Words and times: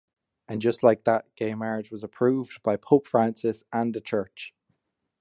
And 0.47 0.63
just 0.63 0.81
like 0.81 1.03
that, 1.03 1.25
gay 1.35 1.53
marriage 1.53 1.91
was 1.91 2.03
approved 2.03 2.63
by 2.63 2.75
Pope 2.75 3.05
Francis 3.07 3.63
and 3.71 3.93
the 3.93 4.01
Church. 4.01 4.55